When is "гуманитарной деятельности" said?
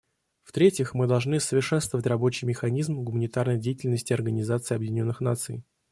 3.03-4.13